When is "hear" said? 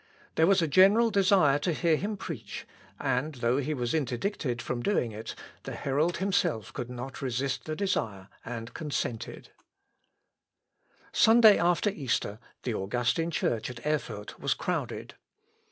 1.73-1.95